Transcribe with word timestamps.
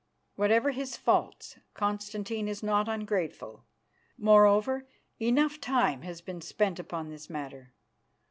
Whatever 0.35 0.71
his 0.71 0.97
faults, 0.97 1.59
Constantine 1.75 2.47
is 2.47 2.63
not 2.63 2.87
ungrateful. 2.89 3.65
Moreover, 4.17 4.87
enough 5.19 5.61
time 5.61 6.01
has 6.01 6.21
been 6.21 6.41
spent 6.41 6.79
upon 6.79 7.09
this 7.09 7.29
matter. 7.29 7.71